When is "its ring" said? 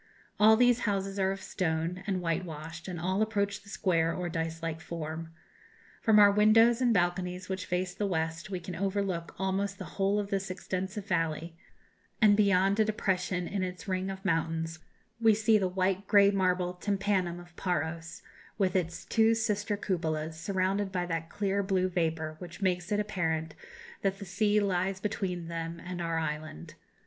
13.61-14.09